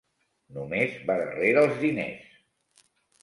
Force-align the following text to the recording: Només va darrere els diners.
Només 0.55 0.95
va 1.09 1.17
darrere 1.19 1.61
els 1.65 1.77
diners. 1.83 2.33